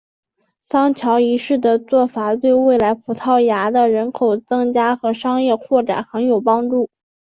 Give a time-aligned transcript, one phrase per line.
[0.63, 6.89] 桑乔一世的做法对未来葡萄牙的人口增加和商业扩展很有帮助。